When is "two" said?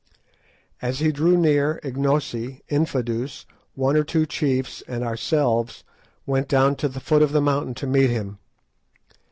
4.03-4.25